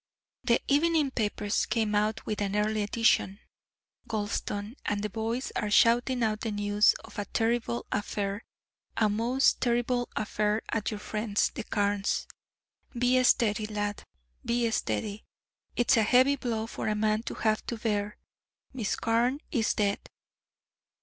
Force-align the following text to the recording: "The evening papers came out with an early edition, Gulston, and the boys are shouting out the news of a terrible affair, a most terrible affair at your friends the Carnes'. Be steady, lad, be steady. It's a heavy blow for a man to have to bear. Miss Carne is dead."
"The 0.43 0.59
evening 0.67 1.11
papers 1.11 1.67
came 1.67 1.93
out 1.93 2.25
with 2.25 2.41
an 2.41 2.55
early 2.55 2.81
edition, 2.81 3.39
Gulston, 4.07 4.75
and 4.83 5.03
the 5.03 5.11
boys 5.11 5.51
are 5.55 5.69
shouting 5.69 6.23
out 6.23 6.41
the 6.41 6.49
news 6.49 6.95
of 7.05 7.19
a 7.19 7.25
terrible 7.25 7.85
affair, 7.91 8.43
a 8.97 9.07
most 9.09 9.61
terrible 9.61 10.09
affair 10.15 10.63
at 10.69 10.89
your 10.89 10.99
friends 10.99 11.51
the 11.53 11.63
Carnes'. 11.63 12.25
Be 12.97 13.21
steady, 13.23 13.67
lad, 13.67 14.03
be 14.43 14.71
steady. 14.71 15.23
It's 15.75 15.95
a 15.97 16.01
heavy 16.01 16.35
blow 16.35 16.65
for 16.65 16.87
a 16.87 16.95
man 16.95 17.21
to 17.21 17.35
have 17.35 17.63
to 17.67 17.77
bear. 17.77 18.17
Miss 18.73 18.95
Carne 18.95 19.39
is 19.51 19.71
dead." 19.75 19.99